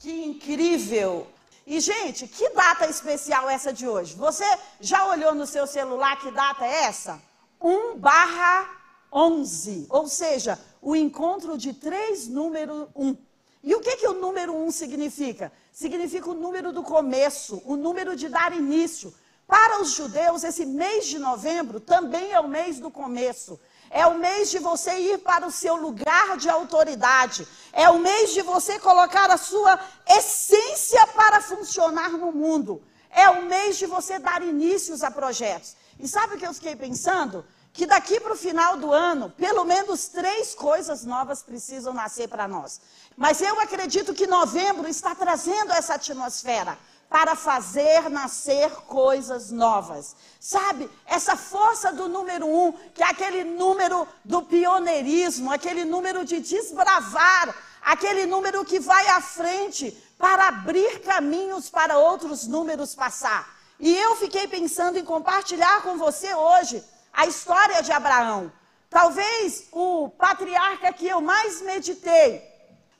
[0.00, 1.26] Que incrível!
[1.66, 4.14] E, gente, que data especial essa de hoje?
[4.14, 4.46] Você
[4.80, 7.20] já olhou no seu celular que data é essa?
[7.60, 8.66] 1 barra
[9.12, 13.14] 11, ou seja, o encontro de três número 1.
[13.62, 15.52] E o que, que o número 1 significa?
[15.70, 19.12] Significa o número do começo, o número de dar início.
[19.46, 23.60] Para os judeus, esse mês de novembro também é o mês do começo.
[23.90, 27.46] É o mês de você ir para o seu lugar de autoridade.
[27.72, 32.80] É o mês de você colocar a sua essência para funcionar no mundo.
[33.10, 35.74] É o mês de você dar inícios a projetos.
[35.98, 37.44] E sabe o que eu fiquei pensando?
[37.72, 42.46] Que daqui para o final do ano, pelo menos três coisas novas precisam nascer para
[42.46, 42.80] nós.
[43.16, 46.78] Mas eu acredito que novembro está trazendo essa atmosfera
[47.10, 50.14] para fazer nascer coisas novas.
[50.38, 56.38] Sabe, essa força do número um, que é aquele número do pioneirismo, aquele número de
[56.38, 63.58] desbravar, aquele número que vai à frente para abrir caminhos para outros números passar.
[63.80, 66.80] E eu fiquei pensando em compartilhar com você hoje
[67.12, 68.52] a história de Abraão.
[68.88, 72.40] Talvez o patriarca que eu mais meditei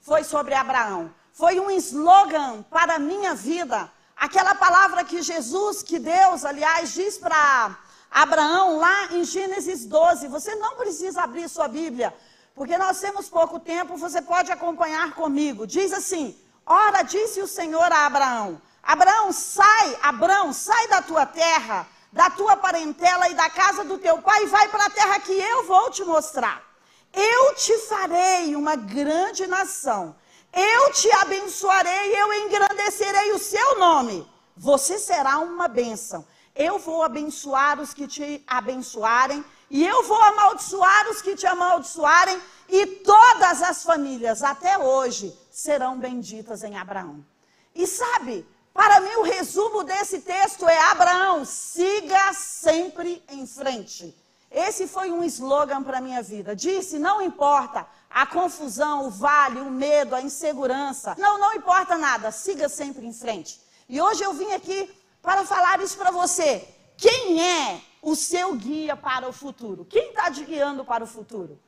[0.00, 1.14] foi sobre Abraão.
[1.32, 3.88] Foi um slogan para a minha vida
[4.20, 7.74] Aquela palavra que Jesus, que Deus, aliás, diz para
[8.10, 10.28] Abraão lá em Gênesis 12.
[10.28, 12.14] Você não precisa abrir sua Bíblia,
[12.54, 15.66] porque nós temos pouco tempo, você pode acompanhar comigo.
[15.66, 21.88] Diz assim: Ora, disse o Senhor a Abraão: Abraão, sai, Abraão, sai da tua terra,
[22.12, 25.32] da tua parentela e da casa do teu pai e vai para a terra que
[25.32, 26.62] eu vou te mostrar.
[27.14, 30.14] Eu te farei uma grande nação
[30.52, 34.26] eu te abençoarei, eu engrandecerei o seu nome.
[34.56, 36.24] Você será uma bênção.
[36.54, 42.40] Eu vou abençoar os que te abençoarem, e eu vou amaldiçoar os que te amaldiçoarem,
[42.68, 47.24] e todas as famílias, até hoje, serão benditas em Abraão.
[47.74, 54.14] E sabe, para mim o resumo desse texto é: Abraão, siga sempre em frente.
[54.50, 56.56] Esse foi um slogan para a minha vida.
[56.56, 61.14] Disse: não importa a confusão, o vale, o medo, a insegurança.
[61.18, 63.60] Não, não importa nada, siga sempre em frente.
[63.88, 64.90] E hoje eu vim aqui
[65.22, 66.66] para falar isso para você.
[66.96, 69.84] Quem é o seu guia para o futuro?
[69.84, 71.58] Quem está te guiando para o futuro?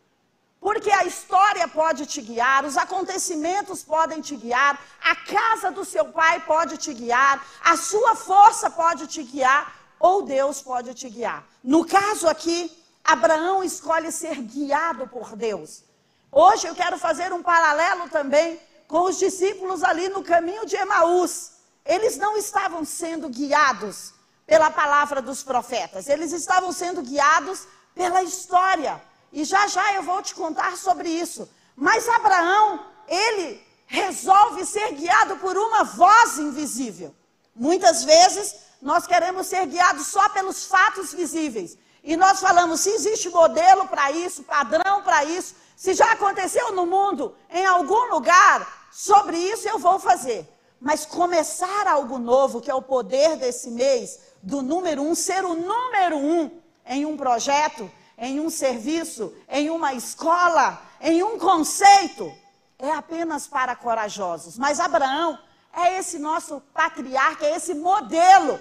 [0.61, 6.05] Porque a história pode te guiar, os acontecimentos podem te guiar, a casa do seu
[6.05, 11.47] pai pode te guiar, a sua força pode te guiar, ou Deus pode te guiar.
[11.63, 15.85] No caso aqui, Abraão escolhe ser guiado por Deus.
[16.31, 18.59] Hoje eu quero fazer um paralelo também
[18.89, 21.53] com os discípulos ali no caminho de Emaús.
[21.87, 24.13] Eles não estavam sendo guiados
[24.45, 29.01] pela palavra dos profetas, eles estavam sendo guiados pela história.
[29.33, 31.49] E já já eu vou te contar sobre isso.
[31.77, 37.15] Mas Abraão, ele resolve ser guiado por uma voz invisível.
[37.55, 41.79] Muitas vezes nós queremos ser guiados só pelos fatos visíveis.
[42.03, 46.85] E nós falamos, se existe modelo para isso, padrão para isso, se já aconteceu no
[46.85, 50.49] mundo, em algum lugar, sobre isso eu vou fazer.
[50.81, 55.55] Mas começar algo novo, que é o poder desse mês, do número um, ser o
[55.55, 56.51] número um
[56.85, 57.89] em um projeto,
[58.19, 62.33] em um serviço, em uma escola, em um conceito,
[62.81, 64.59] é apenas para corajosos.
[64.59, 65.39] Mas Abraão
[65.73, 68.59] é esse nosso patriarca, é esse modelo.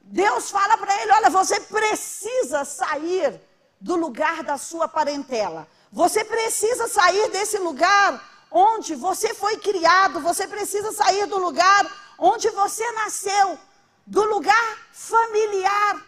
[0.00, 3.40] Deus fala para ele: olha, você precisa sair
[3.80, 5.66] do lugar da sua parentela.
[5.92, 11.86] Você precisa sair desse lugar onde você foi criado, você precisa sair do lugar
[12.18, 13.58] onde você nasceu,
[14.06, 16.04] do lugar familiar.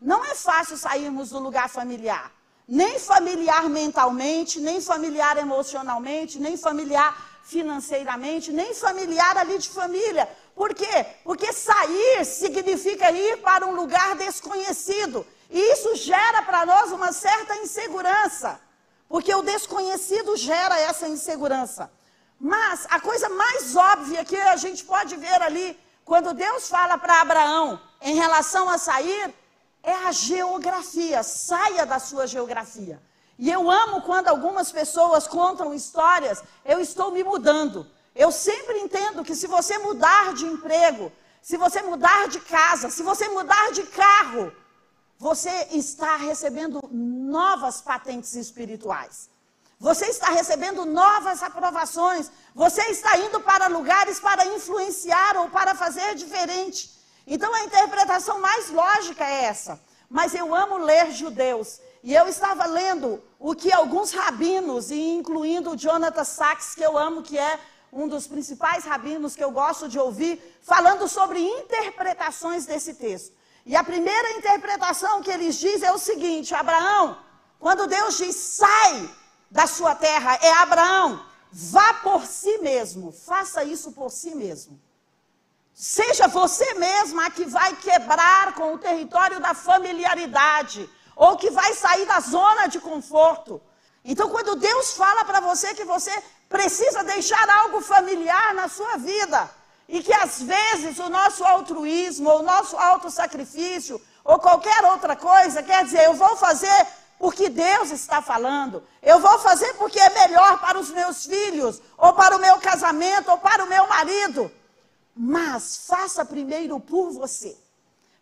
[0.00, 2.32] Não é fácil sairmos do lugar familiar.
[2.66, 10.28] Nem familiar mentalmente, nem familiar emocionalmente, nem familiar financeiramente, nem familiar ali de família.
[10.54, 11.06] Por quê?
[11.24, 15.26] Porque sair significa ir para um lugar desconhecido.
[15.48, 18.60] E isso gera para nós uma certa insegurança.
[19.08, 21.90] Porque o desconhecido gera essa insegurança.
[22.38, 27.20] Mas a coisa mais óbvia que a gente pode ver ali, quando Deus fala para
[27.20, 29.34] Abraão em relação a sair,
[29.82, 31.22] é a geografia.
[31.22, 33.00] Saia da sua geografia.
[33.38, 37.86] E eu amo quando algumas pessoas contam histórias, eu estou me mudando.
[38.14, 43.02] Eu sempre entendo que se você mudar de emprego, se você mudar de casa, se
[43.02, 44.52] você mudar de carro,
[45.18, 49.30] você está recebendo novas patentes espirituais.
[49.78, 52.30] Você está recebendo novas aprovações.
[52.54, 56.90] Você está indo para lugares para influenciar ou para fazer diferente.
[57.26, 59.80] Então a interpretação mais lógica é essa.
[60.08, 61.80] Mas eu amo ler judeus.
[62.02, 67.22] E eu estava lendo o que alguns rabinos, incluindo o Jonathan Sachs, que eu amo,
[67.22, 67.58] que é
[67.92, 73.34] um dos principais rabinos que eu gosto de ouvir, falando sobre interpretações desse texto.
[73.66, 77.18] E a primeira interpretação que eles dizem é o seguinte: Abraão,
[77.58, 79.10] quando Deus diz sai
[79.50, 84.80] da sua terra, é Abraão, vá por si mesmo, faça isso por si mesmo.
[85.74, 91.74] Seja você mesma a que vai quebrar com o território da familiaridade, ou que vai
[91.74, 93.60] sair da zona de conforto.
[94.04, 96.12] Então, quando Deus fala para você que você
[96.50, 99.48] precisa deixar algo familiar na sua vida,
[99.88, 105.84] e que às vezes o nosso altruísmo, o nosso autossacrifício, ou qualquer outra coisa, quer
[105.84, 106.86] dizer, eu vou fazer
[107.18, 108.82] porque Deus está falando.
[109.02, 113.30] Eu vou fazer porque é melhor para os meus filhos, ou para o meu casamento,
[113.30, 114.50] ou para o meu marido.
[115.14, 117.56] Mas faça primeiro por você.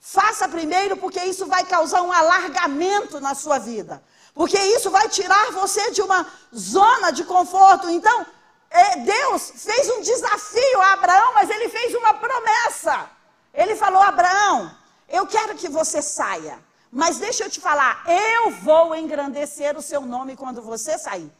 [0.00, 4.02] Faça primeiro porque isso vai causar um alargamento na sua vida.
[4.34, 7.88] Porque isso vai tirar você de uma zona de conforto.
[7.90, 8.26] Então,
[8.70, 13.10] é, Deus fez um desafio a Abraão, mas ele fez uma promessa.
[13.52, 14.70] Ele falou: Abraão,
[15.08, 16.58] eu quero que você saia.
[16.90, 21.30] Mas deixa eu te falar, eu vou engrandecer o seu nome quando você sair.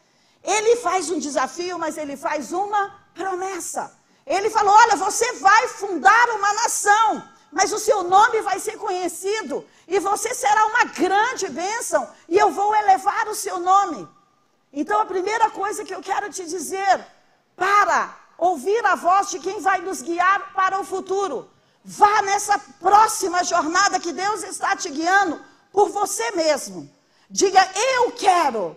[0.44, 3.93] Ele faz um desafio, mas ele faz uma promessa.
[4.26, 9.65] Ele falou: Olha, você vai fundar uma nação, mas o seu nome vai ser conhecido,
[9.87, 14.09] e você será uma grande bênção, e eu vou elevar o seu nome.
[14.73, 17.06] Então, a primeira coisa que eu quero te dizer,
[17.56, 21.50] para ouvir a voz de quem vai nos guiar para o futuro.
[21.85, 25.41] Vá nessa próxima jornada que Deus está te guiando
[25.73, 26.89] por você mesmo.
[27.29, 28.77] Diga: Eu quero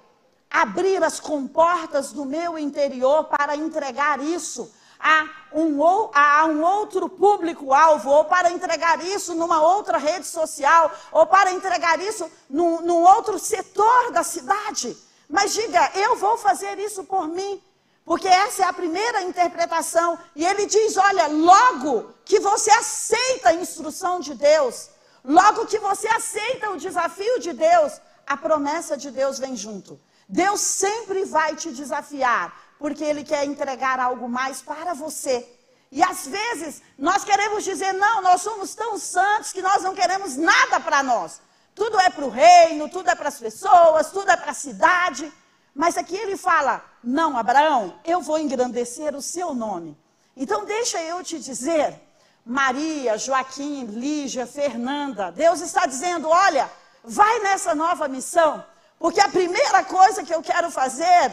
[0.50, 5.82] abrir as comportas do meu interior para entregar isso a um,
[6.14, 12.00] a um outro público-alvo, ou para entregar isso numa outra rede social, ou para entregar
[12.00, 14.98] isso num, num outro setor da cidade.
[15.28, 17.62] Mas diga: Eu vou fazer isso por mim.
[18.04, 20.18] Porque essa é a primeira interpretação.
[20.36, 24.90] E ele diz: olha, logo que você aceita a instrução de Deus,
[25.24, 30.00] logo que você aceita o desafio de Deus, a promessa de Deus vem junto.
[30.28, 35.48] Deus sempre vai te desafiar, porque Ele quer entregar algo mais para você.
[35.92, 40.36] E às vezes nós queremos dizer: não, nós somos tão santos que nós não queremos
[40.36, 41.40] nada para nós.
[41.76, 45.32] Tudo é para o reino, tudo é para as pessoas, tudo é para a cidade.
[45.76, 49.96] Mas aqui ele fala: não, Abraão, eu vou engrandecer o seu nome.
[50.36, 52.02] Então, deixa eu te dizer,
[52.44, 56.68] Maria, Joaquim, Lígia, Fernanda, Deus está dizendo: olha,
[57.04, 58.66] vai nessa nova missão,
[58.98, 61.32] porque a primeira coisa que eu quero fazer,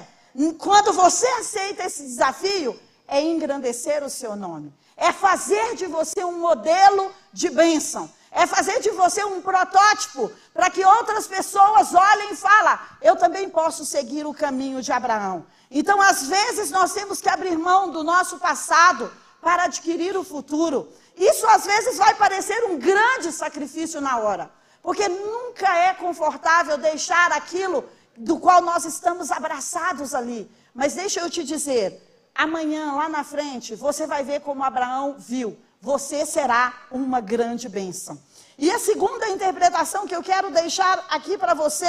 [0.59, 6.39] quando você aceita esse desafio, é engrandecer o seu nome, é fazer de você um
[6.39, 12.37] modelo de bênção, é fazer de você um protótipo para que outras pessoas olhem e
[12.37, 15.47] falem: eu também posso seguir o caminho de Abraão.
[15.71, 19.11] Então, às vezes, nós temos que abrir mão do nosso passado
[19.41, 20.89] para adquirir o futuro.
[21.17, 24.51] Isso, às vezes, vai parecer um grande sacrifício na hora,
[24.83, 27.85] porque nunca é confortável deixar aquilo
[28.19, 30.51] do qual nós estamos abraçados ali.
[30.75, 35.57] Mas deixa eu te dizer: amanhã, lá na frente, você vai ver como Abraão viu
[35.81, 38.21] você será uma grande bênção.
[38.57, 41.87] E a segunda interpretação que eu quero deixar aqui para você,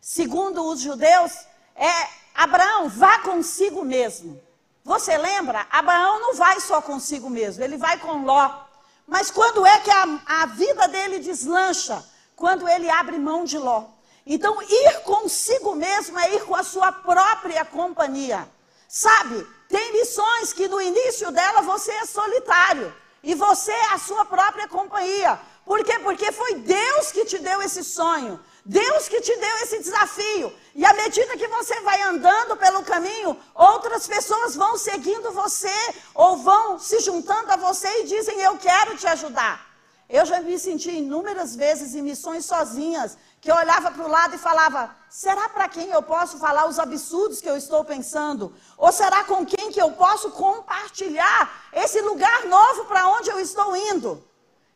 [0.00, 1.32] segundo os judeus,
[1.74, 4.40] é Abraão, vá consigo mesmo.
[4.84, 5.66] Você lembra?
[5.70, 8.64] Abraão não vai só consigo mesmo, ele vai com Ló.
[9.06, 12.04] Mas quando é que a, a vida dele deslancha?
[12.36, 13.86] Quando ele abre mão de Ló.
[14.26, 18.48] Então, ir consigo mesmo é ir com a sua própria companhia.
[18.88, 24.24] Sabe, tem lições que no início dela você é solitário e você é a sua
[24.24, 25.38] própria companhia.
[25.64, 25.98] Por quê?
[26.00, 28.40] Porque foi Deus que te deu esse sonho.
[28.64, 30.52] Deus que te deu esse desafio.
[30.74, 35.72] E à medida que você vai andando pelo caminho, outras pessoas vão seguindo você
[36.14, 39.70] ou vão se juntando a você e dizem: Eu quero te ajudar.
[40.08, 44.38] Eu já me senti inúmeras vezes em missões sozinhas, que olhava para o lado e
[44.38, 48.54] falava: será para quem eu posso falar os absurdos que eu estou pensando?
[48.76, 53.74] Ou será com quem que eu posso compartilhar esse lugar novo para onde eu estou
[53.74, 54.22] indo?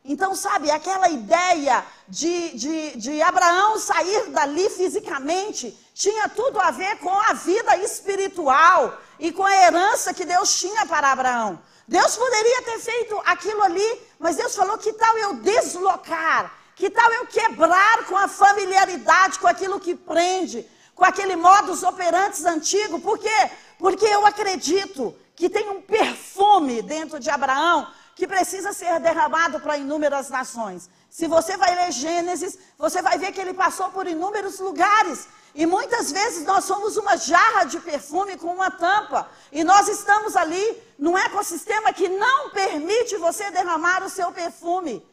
[0.07, 6.99] Então, sabe, aquela ideia de, de, de Abraão sair dali fisicamente tinha tudo a ver
[6.99, 11.59] com a vida espiritual e com a herança que Deus tinha para Abraão.
[11.89, 17.11] Deus poderia ter feito aquilo ali, mas Deus falou: que tal eu deslocar que tal
[17.13, 23.01] eu quebrar com a familiaridade, com aquilo que prende, com aquele modus operantes antigo?
[23.01, 23.51] Por quê?
[23.79, 29.77] Porque eu acredito que tem um perfume dentro de Abraão que precisa ser derramado para
[29.77, 30.89] inúmeras nações.
[31.11, 35.29] Se você vai ler Gênesis, você vai ver que ele passou por inúmeros lugares.
[35.55, 39.29] E muitas vezes nós somos uma jarra de perfume com uma tampa.
[39.53, 45.05] E nós estamos ali num ecossistema que não permite você derramar o seu perfume.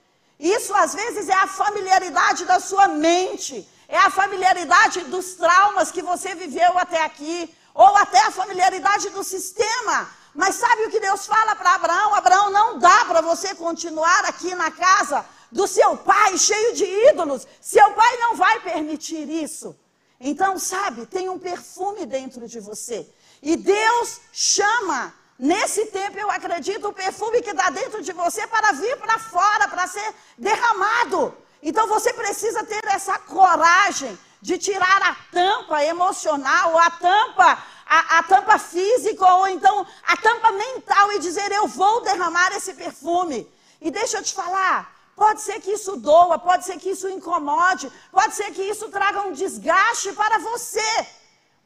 [0.42, 6.02] Isso às vezes é a familiaridade da sua mente, é a familiaridade dos traumas que
[6.02, 10.10] você viveu até aqui, ou até a familiaridade do sistema.
[10.34, 12.16] Mas sabe o que Deus fala para Abraão?
[12.16, 17.46] Abraão, não dá para você continuar aqui na casa do seu pai, cheio de ídolos.
[17.62, 19.78] Seu pai não vai permitir isso.
[20.20, 23.08] Então, sabe, tem um perfume dentro de você.
[23.44, 28.72] E Deus chama, nesse tempo, eu acredito, o perfume que está dentro de você para
[28.74, 31.36] vir para fora, para ser derramado.
[31.64, 38.24] Então, você precisa ter essa coragem de tirar a tampa emocional, a tampa, a, a
[38.24, 43.52] tampa física, ou então a tampa mental e dizer: Eu vou derramar esse perfume.
[43.80, 47.92] E deixa eu te falar, Pode ser que isso doa, pode ser que isso incomode,
[48.12, 51.08] pode ser que isso traga um desgaste para você.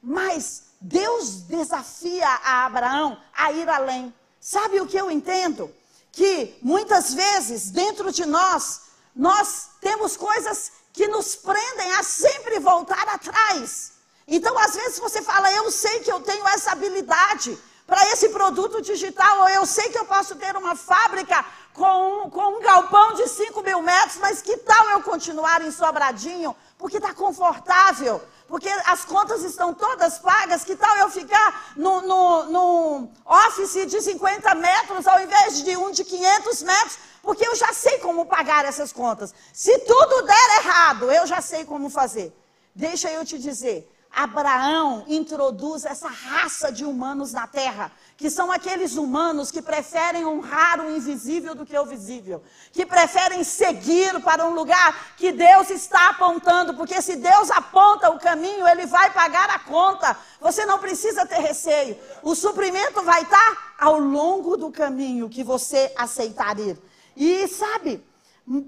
[0.01, 4.13] Mas Deus desafia a Abraão a ir além.
[4.39, 5.73] Sabe o que eu entendo?
[6.11, 8.81] Que muitas vezes dentro de nós,
[9.15, 13.93] nós temos coisas que nos prendem a sempre voltar atrás.
[14.27, 18.79] Então, às vezes você fala, eu sei que eu tenho essa habilidade para esse produto
[18.79, 23.13] digital, ou eu sei que eu posso ter uma fábrica com um, com um galpão
[23.13, 26.55] de 5 mil metros, mas que tal eu continuar em Sobradinho?
[26.77, 32.43] Porque está confortável, porque as contas estão todas pagas, que tal eu ficar no, no,
[32.45, 36.97] no office de 50 metros ao invés de um de 500 metros?
[37.23, 39.33] Porque eu já sei como pagar essas contas.
[39.51, 42.31] Se tudo der errado, eu já sei como fazer.
[42.73, 48.95] Deixa eu te dizer, Abraão introduz essa raça de humanos na terra, que são aqueles
[48.95, 52.41] humanos que preferem honrar o invisível do que o visível,
[52.71, 58.17] que preferem seguir para um lugar que Deus está apontando, porque se Deus aponta o
[58.17, 60.17] caminho, ele vai pagar a conta.
[60.39, 61.97] Você não precisa ter receio.
[62.23, 66.81] O suprimento vai estar ao longo do caminho que você aceitar ir.
[67.17, 68.01] E sabe,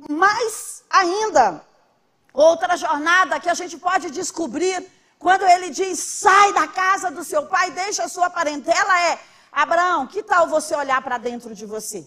[0.10, 1.66] mais ainda,
[2.34, 7.46] outra jornada que a gente pode descobrir quando ele diz, sai da casa do seu
[7.46, 9.20] pai, deixa a sua parentela, é,
[9.52, 12.06] Abraão, que tal você olhar para dentro de você?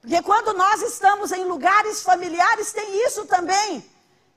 [0.00, 3.84] Porque quando nós estamos em lugares familiares, tem isso também.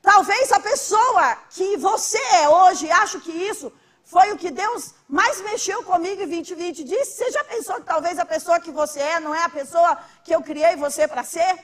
[0.01, 3.71] Talvez a pessoa que você é hoje, acho que isso
[4.03, 6.83] foi o que Deus mais mexeu comigo em 2020.
[6.83, 9.97] Disse, você já pensou que talvez a pessoa que você é não é a pessoa
[10.23, 11.57] que eu criei você para ser?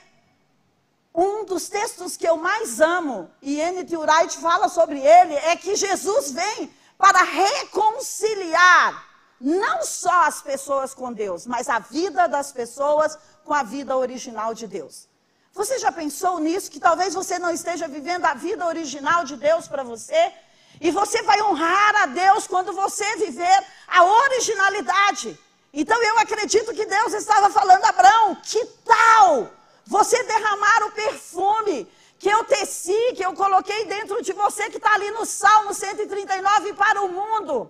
[1.14, 3.96] Um dos textos que eu mais amo, e N.T.
[3.96, 9.08] Wright fala sobre ele, é que Jesus vem para reconciliar
[9.40, 14.54] não só as pessoas com Deus, mas a vida das pessoas com a vida original
[14.54, 15.08] de Deus.
[15.52, 16.70] Você já pensou nisso?
[16.70, 20.32] Que talvez você não esteja vivendo a vida original de Deus para você?
[20.80, 25.38] E você vai honrar a Deus quando você viver a originalidade.
[25.72, 29.50] Então eu acredito que Deus estava falando a Abraão: que tal
[29.90, 34.94] você derramar o perfume que eu teci, que eu coloquei dentro de você, que está
[34.94, 37.68] ali no Salmo 139 para o mundo.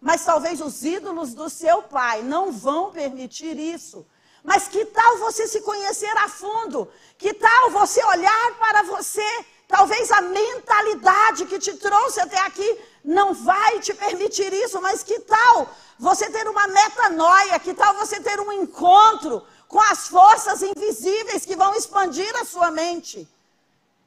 [0.00, 4.04] Mas talvez os ídolos do seu pai não vão permitir isso.
[4.42, 6.90] Mas que tal você se conhecer a fundo?
[7.16, 9.30] Que tal você olhar para você?
[9.68, 15.20] Talvez a mentalidade que te trouxe até aqui não vai te permitir isso, mas que
[15.20, 17.60] tal você ter uma metanoia?
[17.60, 19.42] Que tal você ter um encontro
[19.74, 23.28] com as forças invisíveis que vão expandir a sua mente.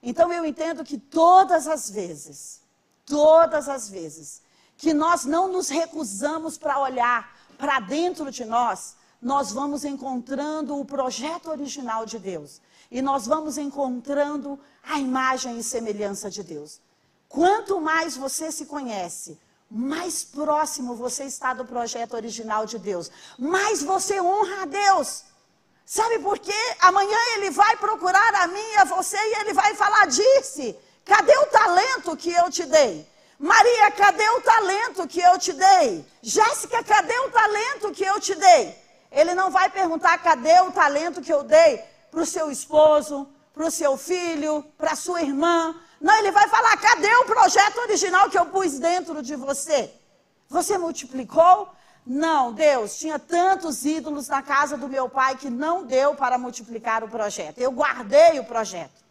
[0.01, 2.61] Então eu entendo que todas as vezes,
[3.05, 4.41] todas as vezes,
[4.77, 10.85] que nós não nos recusamos para olhar para dentro de nós, nós vamos encontrando o
[10.85, 12.61] projeto original de Deus.
[12.89, 16.79] E nós vamos encontrando a imagem e semelhança de Deus.
[17.27, 19.37] Quanto mais você se conhece,
[19.69, 25.25] mais próximo você está do projeto original de Deus, mais você honra a Deus.
[25.89, 26.75] Sabe por quê?
[26.81, 31.31] Amanhã ele vai procurar a mim e a você e ele vai falar: disse, cadê
[31.37, 33.07] o talento que eu te dei?
[33.39, 36.05] Maria, cadê o talento que eu te dei?
[36.21, 38.77] Jéssica, cadê o talento que eu te dei?
[39.09, 43.65] Ele não vai perguntar cadê o talento que eu dei para o seu esposo, para
[43.65, 45.73] o seu filho, para sua irmã.
[46.01, 49.89] Não, ele vai falar: cadê o projeto original que eu pus dentro de você?
[50.49, 51.69] Você multiplicou?
[52.09, 57.03] Não, Deus, tinha tantos ídolos na casa do meu pai que não deu para multiplicar
[57.03, 57.57] o projeto.
[57.57, 59.05] Eu guardei o projeto.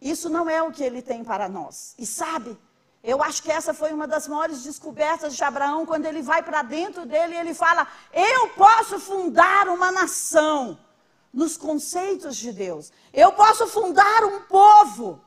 [0.00, 1.94] Isso não é o que ele tem para nós.
[1.98, 2.58] E sabe,
[3.04, 6.62] eu acho que essa foi uma das maiores descobertas de Abraão, quando ele vai para
[6.62, 10.78] dentro dele e ele fala: Eu posso fundar uma nação
[11.30, 12.90] nos conceitos de Deus.
[13.12, 15.20] Eu posso fundar um povo.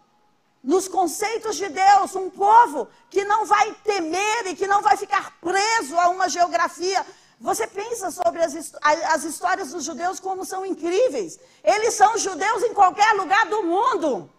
[0.64, 5.38] Nos conceitos de Deus, um povo que não vai temer e que não vai ficar
[5.42, 7.06] preso a uma geografia.
[7.40, 11.38] Você pensa sobre as, as histórias dos judeus como são incríveis.
[11.62, 14.30] Eles são judeus em qualquer lugar do mundo.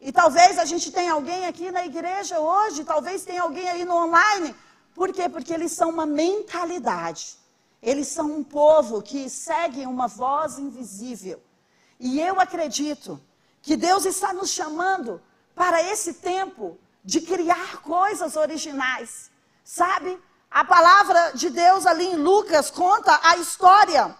[0.00, 3.96] E talvez a gente tenha alguém aqui na igreja hoje, talvez tenha alguém aí no
[3.96, 4.54] online.
[4.94, 5.28] Por quê?
[5.28, 7.38] Porque eles são uma mentalidade.
[7.82, 11.42] Eles são um povo que segue uma voz invisível.
[11.98, 13.20] E eu acredito
[13.60, 15.20] que Deus está nos chamando
[15.60, 19.30] para esse tempo de criar coisas originais.
[19.62, 20.18] Sabe?
[20.50, 24.16] A palavra de Deus ali em Lucas conta a história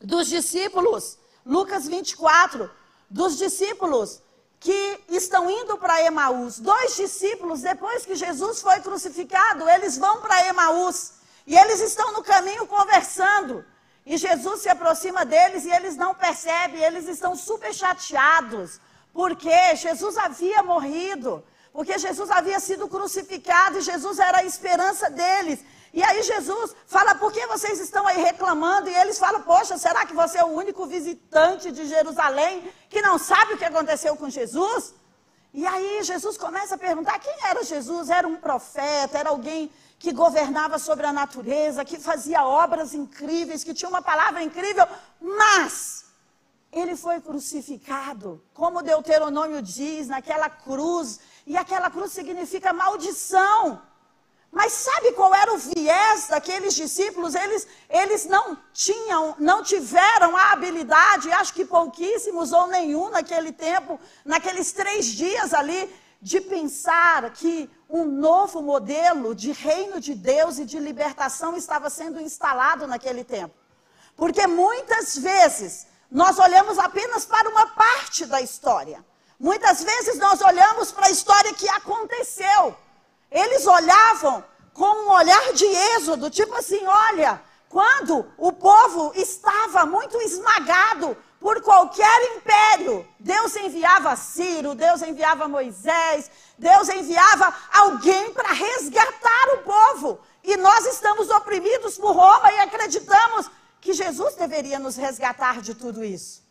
[0.00, 2.70] dos discípulos, Lucas 24,
[3.10, 4.22] dos discípulos
[4.58, 6.58] que estão indo para Emaús.
[6.58, 11.12] Dois discípulos, depois que Jesus foi crucificado, eles vão para Emaús.
[11.46, 13.62] E eles estão no caminho conversando.
[14.06, 18.80] E Jesus se aproxima deles e eles não percebem, eles estão super chateados,
[19.14, 21.42] porque Jesus havia morrido,
[21.72, 25.60] porque Jesus havia sido crucificado e Jesus era a esperança deles.
[25.92, 28.90] E aí Jesus fala: por que vocês estão aí reclamando?
[28.90, 33.16] E eles falam: poxa, será que você é o único visitante de Jerusalém que não
[33.16, 34.92] sabe o que aconteceu com Jesus?
[35.52, 38.10] E aí Jesus começa a perguntar: quem era Jesus?
[38.10, 39.16] Era um profeta?
[39.16, 44.42] Era alguém que governava sobre a natureza, que fazia obras incríveis, que tinha uma palavra
[44.42, 44.86] incrível,
[45.20, 46.03] mas
[46.74, 53.80] ele foi crucificado, como Deuteronômio diz, naquela cruz, e aquela cruz significa maldição.
[54.50, 57.34] Mas sabe qual era o viés daqueles discípulos?
[57.34, 63.98] Eles, eles não tinham, não tiveram a habilidade, acho que pouquíssimos ou nenhum naquele tempo,
[64.24, 70.64] naqueles três dias ali, de pensar que um novo modelo de reino de Deus e
[70.64, 73.54] de libertação estava sendo instalado naquele tempo.
[74.16, 79.04] Porque muitas vezes nós olhamos apenas para uma parte da história.
[79.38, 82.76] Muitas vezes nós olhamos para a história que aconteceu.
[83.28, 90.16] Eles olhavam com um olhar de êxodo, tipo assim: olha, quando o povo estava muito
[90.20, 99.48] esmagado por qualquer império, Deus enviava Ciro, Deus enviava Moisés, Deus enviava alguém para resgatar
[99.54, 100.20] o povo.
[100.44, 103.50] E nós estamos oprimidos por Roma e acreditamos
[103.84, 106.42] que Jesus deveria nos resgatar de tudo isso.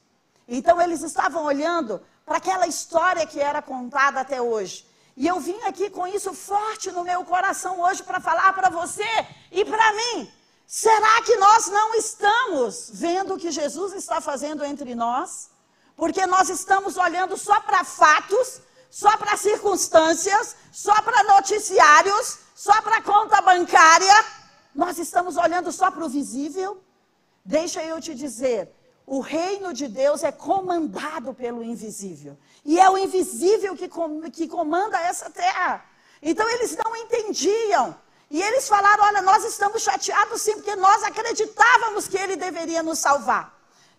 [0.48, 4.88] Então eles estavam olhando para aquela história que era contada até hoje.
[5.17, 9.12] E eu vim aqui com isso forte no meu coração hoje para falar para você
[9.52, 10.32] e para mim.
[10.67, 15.50] Será que nós não estamos vendo o que Jesus está fazendo entre nós?
[15.96, 23.02] Porque nós estamos olhando só para fatos, só para circunstâncias, só para noticiários, só para
[23.02, 24.26] conta bancária.
[24.74, 26.83] Nós estamos olhando só para o visível.
[27.45, 28.73] Deixa eu te dizer,
[29.06, 32.38] o reino de Deus é comandado pelo invisível.
[32.63, 35.84] E é o invisível que, com, que comanda essa terra.
[36.21, 37.95] Então eles não entendiam.
[38.32, 42.99] E eles falaram: olha, nós estamos chateados sim, porque nós acreditávamos que ele deveria nos
[42.99, 43.53] salvar.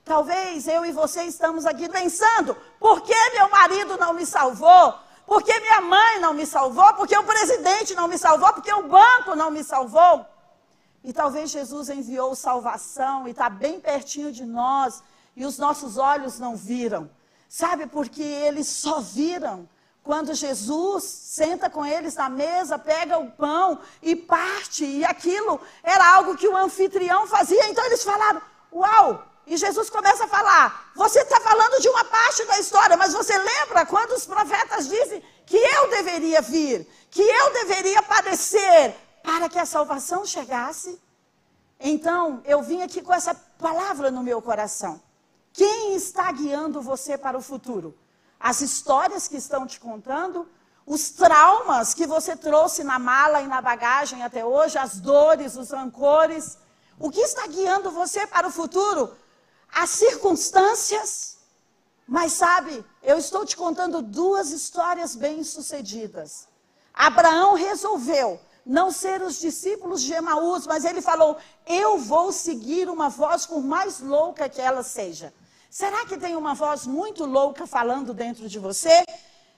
[0.04, 4.94] Talvez eu e você estamos aqui pensando: por que meu marido não me salvou?
[5.26, 6.94] Por que minha mãe não me salvou?
[6.94, 8.52] Por que o presidente não me salvou?
[8.52, 10.26] Por que o banco não me salvou?
[11.05, 15.03] E talvez Jesus enviou salvação e está bem pertinho de nós
[15.37, 17.11] e os nossos olhos não viram.
[17.47, 19.69] Sabe, porque eles só viram
[20.03, 24.85] quando Jesus senta com eles na mesa, pega o pão e parte.
[24.85, 27.69] E aquilo era algo que o anfitrião fazia.
[27.69, 28.40] Então eles falaram:
[28.73, 29.25] Uau!
[29.47, 33.37] E Jesus começa a falar: Você está falando de uma parte da história, mas você
[33.37, 39.58] lembra quando os profetas dizem que eu deveria vir, que eu deveria padecer, para que
[39.58, 41.00] a salvação chegasse.
[41.80, 45.00] Então, eu vim aqui com essa palavra no meu coração.
[45.50, 47.96] Quem está guiando você para o futuro?
[48.38, 50.46] As histórias que estão te contando,
[50.87, 55.70] os traumas que você trouxe na mala e na bagagem até hoje, as dores, os
[55.70, 56.58] rancores.
[56.98, 59.16] O que está guiando você para o futuro?
[59.72, 61.38] As circunstâncias.
[62.06, 66.46] Mas sabe, eu estou te contando duas histórias bem-sucedidas.
[66.92, 73.09] Abraão resolveu não ser os discípulos de Emaús, mas ele falou: Eu vou seguir uma
[73.09, 75.33] voz, por mais louca que ela seja.
[75.70, 79.05] Será que tem uma voz muito louca falando dentro de você?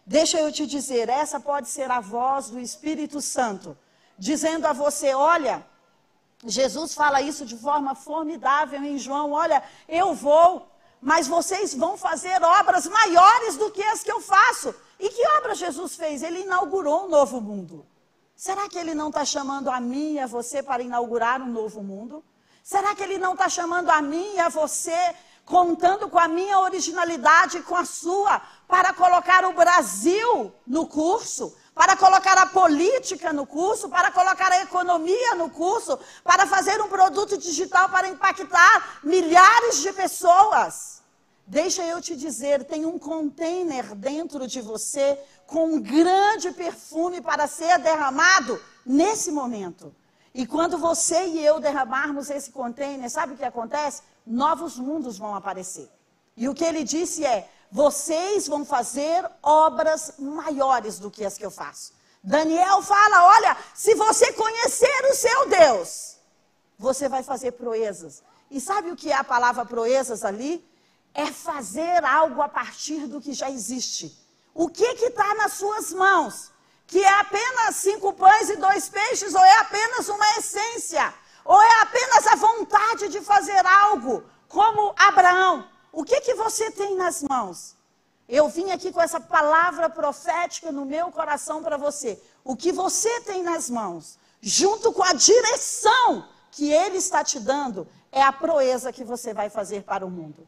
[0.05, 3.77] Deixa eu te dizer, essa pode ser a voz do Espírito Santo,
[4.19, 5.64] dizendo a você: Olha,
[6.45, 10.69] Jesus fala isso de forma formidável em João: Olha, eu vou,
[11.01, 14.75] mas vocês vão fazer obras maiores do que as que eu faço.
[14.99, 16.23] E que obra Jesus fez?
[16.23, 17.87] Ele inaugurou um novo mundo.
[18.37, 21.83] Será que ele não está chamando a mim e a você para inaugurar um novo
[21.83, 22.22] mundo?
[22.62, 25.14] Será que ele não está chamando a mim e a você
[25.46, 31.57] contando com a minha originalidade e com a sua, para colocar o Brasil no curso,
[31.75, 36.88] para colocar a política no curso, para colocar a economia no curso, para fazer um
[36.88, 41.01] produto digital para impactar milhares de pessoas.
[41.46, 45.16] Deixa eu te dizer, tem um container dentro de você
[45.47, 49.95] com um grande perfume para ser derramado nesse momento.
[50.35, 54.03] E quando você e eu derramarmos esse container, sabe o que acontece?
[54.27, 55.91] Novos mundos vão aparecer.
[56.37, 61.47] E o que ele disse é: vocês vão fazer obras maiores do que as que
[61.47, 61.95] eu faço.
[62.23, 66.17] Daniel fala: olha, se você conhecer o seu Deus,
[66.79, 68.23] você vai fazer proezas.
[68.51, 70.65] E sabe o que é a palavra proezas ali?
[71.15, 74.26] É fazer algo a partir do que já existe.
[74.57, 76.51] O que está nas suas mãos?
[76.87, 81.12] que é apenas cinco pães e dois peixes, ou é apenas uma essência,
[81.45, 85.69] ou é apenas a vontade de fazer algo, como Abraão.
[85.92, 87.75] O que, que você tem nas mãos?
[88.29, 92.21] Eu vim aqui com essa palavra profética no meu coração para você.
[92.45, 97.87] O que você tem nas mãos, junto com a direção que Ele está te dando,
[98.12, 100.47] é a proeza que você vai fazer para o mundo.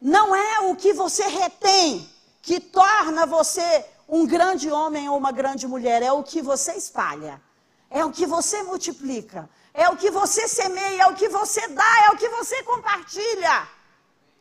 [0.00, 2.15] Não é o que você retém
[2.46, 7.42] que torna você um grande homem ou uma grande mulher, é o que você espalha,
[7.90, 11.92] é o que você multiplica, é o que você semeia, é o que você dá,
[12.06, 13.66] é o que você compartilha.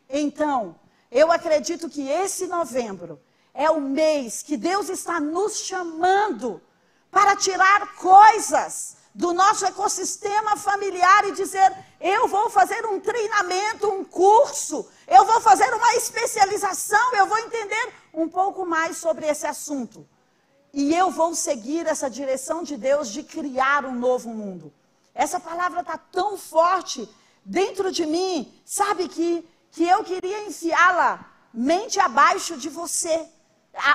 [0.07, 0.79] Então,
[1.11, 3.19] eu acredito que esse novembro
[3.55, 6.61] é o mês que Deus está nos chamando
[7.09, 14.03] para tirar coisas do nosso ecossistema familiar e dizer: eu vou fazer um treinamento, um
[14.03, 20.05] curso, eu vou fazer uma especialização, eu vou entender um pouco mais sobre esse assunto.
[20.73, 24.73] E eu vou seguir essa direção de Deus de criar um novo mundo.
[25.13, 27.09] Essa palavra está tão forte
[27.45, 33.25] dentro de mim, sabe que, que eu queria enfiá-la mente abaixo de você,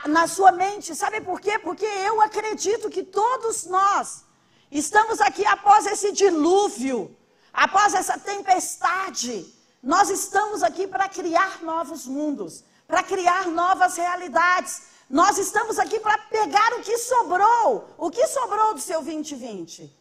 [0.06, 0.94] na sua mente.
[0.94, 1.58] Sabe por quê?
[1.58, 4.24] Porque eu acredito que todos nós
[4.70, 7.16] Estamos aqui após esse dilúvio,
[7.52, 9.52] após essa tempestade.
[9.82, 14.82] Nós estamos aqui para criar novos mundos, para criar novas realidades.
[15.08, 17.88] Nós estamos aqui para pegar o que sobrou.
[17.98, 19.92] O que sobrou do seu 2020?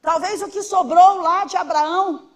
[0.00, 2.30] Talvez o que sobrou lá de Abraão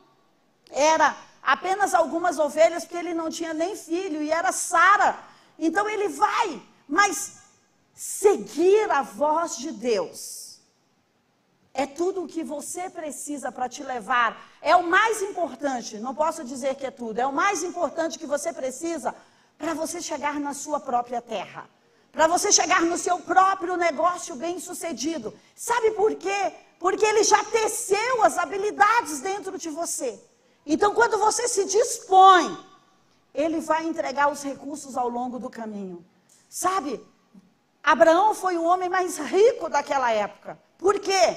[0.71, 5.17] era apenas algumas ovelhas, porque ele não tinha nem filho, e era Sara.
[5.57, 7.35] Então ele vai, mas
[7.95, 10.46] seguir a voz de Deus
[11.77, 14.31] é tudo o que você precisa para te levar.
[14.63, 18.27] É o mais importante, não posso dizer que é tudo, é o mais importante que
[18.27, 19.15] você precisa
[19.59, 21.69] para você chegar na sua própria terra.
[22.11, 25.35] Para você chegar no seu próprio negócio bem sucedido.
[25.55, 26.55] Sabe por quê?
[26.79, 30.19] Porque ele já teceu as habilidades dentro de você.
[30.65, 32.57] Então, quando você se dispõe,
[33.35, 36.03] ele vai entregar os recursos ao longo do caminho.
[36.49, 37.05] Sabe?
[37.83, 40.59] Abraão foi o homem mais rico daquela época.
[40.79, 41.37] Por quê?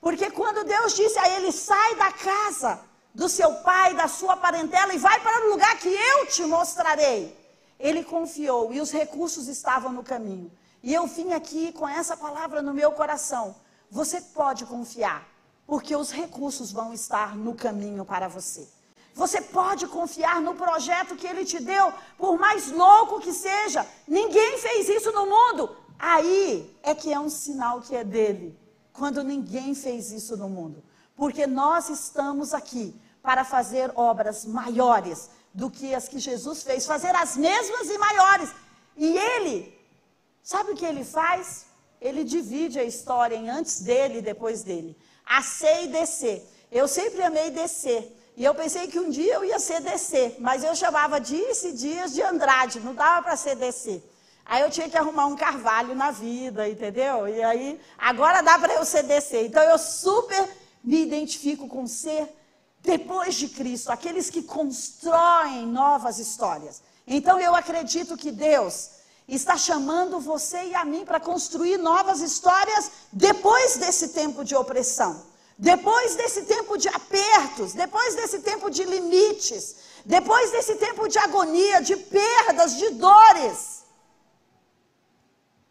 [0.00, 2.80] Porque quando Deus disse a ele: sai da casa
[3.14, 7.36] do seu pai, da sua parentela e vai para o lugar que eu te mostrarei,
[7.78, 10.50] ele confiou e os recursos estavam no caminho.
[10.82, 13.56] E eu vim aqui com essa palavra no meu coração.
[13.90, 15.26] Você pode confiar,
[15.66, 18.68] porque os recursos vão estar no caminho para você.
[19.14, 23.84] Você pode confiar no projeto que ele te deu, por mais louco que seja.
[24.06, 25.76] Ninguém fez isso no mundo.
[25.98, 28.56] Aí é que é um sinal que é dele
[28.98, 30.82] quando ninguém fez isso no mundo.
[31.16, 37.14] Porque nós estamos aqui para fazer obras maiores do que as que Jesus fez, fazer
[37.14, 38.50] as mesmas e maiores.
[38.96, 39.74] E ele,
[40.42, 41.66] sabe o que ele faz?
[42.00, 44.96] Ele divide a história em antes dele e depois dele.
[45.24, 46.46] A C e descer.
[46.70, 48.14] Eu sempre amei descer.
[48.36, 51.72] E eu pensei que um dia eu ia ser descer, mas eu chamava dias e
[51.72, 54.00] dias de Andrade, não dava para ser descer.
[54.48, 57.28] Aí eu tinha que arrumar um carvalho na vida, entendeu?
[57.28, 59.44] E aí, agora dá para eu ser descer.
[59.44, 60.48] Então eu super
[60.82, 62.34] me identifico com ser
[62.80, 66.80] depois de Cristo, aqueles que constroem novas histórias.
[67.06, 68.90] Então eu acredito que Deus
[69.28, 75.26] está chamando você e a mim para construir novas histórias depois desse tempo de opressão,
[75.58, 81.82] depois desse tempo de apertos, depois desse tempo de limites, depois desse tempo de agonia,
[81.82, 83.77] de perdas, de dores.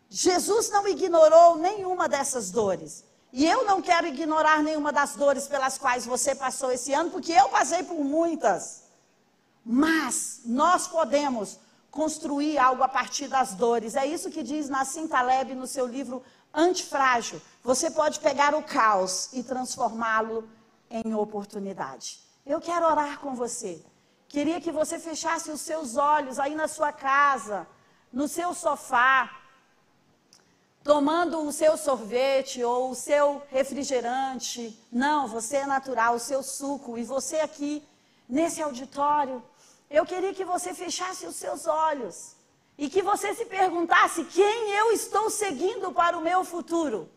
[0.10, 3.04] Jesus não ignorou nenhuma dessas dores.
[3.32, 7.34] E eu não quero ignorar nenhuma das dores pelas quais você passou esse ano, porque
[7.34, 8.84] eu passei por muitas.
[9.66, 11.60] Mas nós podemos
[11.92, 13.96] construir algo a partir das dores.
[13.96, 17.42] É isso que diz Nassim Taleb no seu livro Antifrágil.
[17.64, 20.48] Você pode pegar o caos e transformá-lo
[20.90, 22.20] em oportunidade.
[22.46, 23.84] Eu quero orar com você.
[24.30, 27.68] queria que você fechasse os seus olhos aí na sua casa,
[28.12, 29.30] no seu sofá,
[30.88, 34.74] tomando o seu sorvete ou o seu refrigerante.
[34.90, 36.98] Não, você é natural, o seu suco.
[36.98, 37.84] E você aqui,
[38.28, 39.44] nesse auditório,
[39.92, 42.38] eu queria que você fechasse os seus olhos
[42.78, 47.10] e que você se perguntasse quem eu estou seguindo para o meu futuro.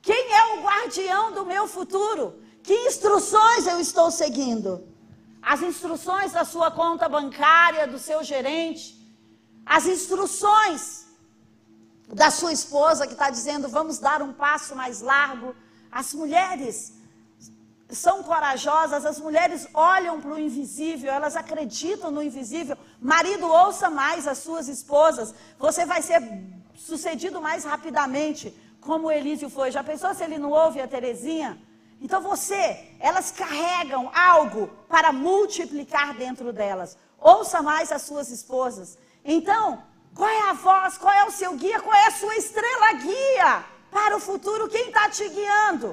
[0.00, 2.40] Quem é o guardião do meu futuro?
[2.62, 4.86] Que instruções eu estou seguindo?
[5.42, 8.96] As instruções da sua conta bancária, do seu gerente,
[9.66, 11.07] as instruções
[12.12, 15.54] da sua esposa que está dizendo vamos dar um passo mais largo.
[15.90, 16.92] As mulheres
[17.90, 22.76] são corajosas, as mulheres olham para o invisível, elas acreditam no invisível.
[23.00, 26.20] Marido, ouça mais as suas esposas, você vai ser
[26.74, 29.70] sucedido mais rapidamente, como Elísio foi.
[29.70, 31.58] Já pensou se ele não ouve a Terezinha?
[32.00, 36.96] Então você, elas carregam algo para multiplicar dentro delas.
[37.18, 38.96] Ouça mais as suas esposas.
[39.24, 39.82] Então,
[40.18, 43.50] qual é a voz, qual é o seu guia, qual é a sua estrela guia
[43.96, 44.68] para o futuro?
[44.74, 45.90] Quem está te guiando?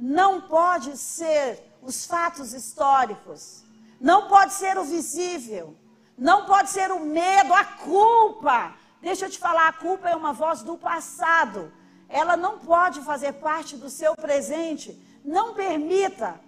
[0.00, 3.62] não pode ser os fatos históricos,
[4.00, 5.76] não pode ser o visível,
[6.16, 8.74] não pode ser o medo, a culpa.
[9.02, 11.70] Deixa eu te falar, a culpa é uma voz do passado.
[12.08, 14.98] Ela não pode fazer parte do seu presente.
[15.22, 16.40] Não permita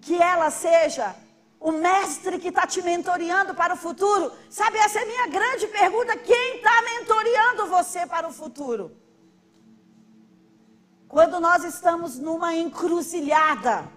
[0.00, 1.14] que ela seja
[1.60, 4.32] o mestre que está te mentoreando para o futuro.
[4.48, 8.96] Sabe, essa é a minha grande pergunta: quem está mentoreando você para o futuro?
[11.08, 13.88] Quando nós estamos numa encruzilhada,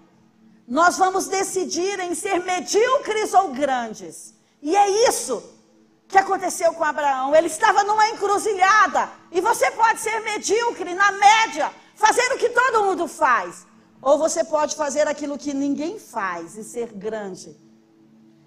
[0.68, 4.34] nós vamos decidir em ser medíocres ou grandes.
[4.62, 5.44] E é isso
[6.08, 7.36] que aconteceu com Abraão.
[7.36, 9.10] Ele estava numa encruzilhada.
[9.32, 13.68] E você pode ser medíocre, na média, fazer o que todo mundo faz.
[14.02, 17.56] Ou você pode fazer aquilo que ninguém faz e ser grande.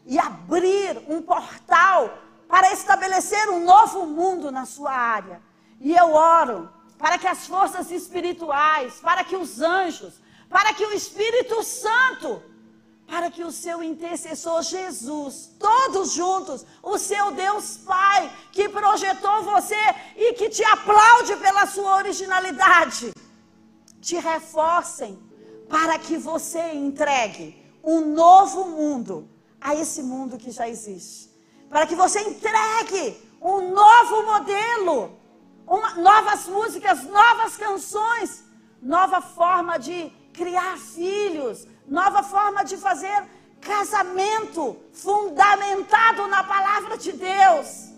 [0.05, 5.41] E abrir um portal para estabelecer um novo mundo na sua área.
[5.81, 10.15] E eu oro para que as forças espirituais, para que os anjos,
[10.49, 12.43] para que o Espírito Santo,
[13.07, 19.83] para que o seu intercessor Jesus, todos juntos, o seu Deus Pai, que projetou você
[20.17, 23.13] e que te aplaude pela sua originalidade,
[24.01, 25.19] te reforcem
[25.69, 29.29] para que você entregue um novo mundo
[29.61, 31.31] a esse mundo que já existe.
[31.69, 35.25] Para que você entregue um novo modelo
[35.67, 38.45] uma, novas músicas, novas canções,
[38.81, 43.25] nova forma de criar filhos, nova forma de fazer
[43.61, 47.93] casamento fundamentado na palavra de Deus.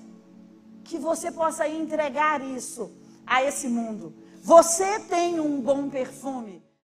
[0.84, 2.92] Que você possa entregar isso
[3.26, 4.14] a esse mundo.
[4.42, 6.64] Você tem um bom perfume.